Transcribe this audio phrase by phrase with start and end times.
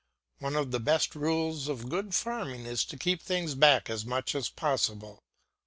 [0.39, 4.33] One of the best rules of good farming is to keep things back as much
[4.33, 5.19] as possible.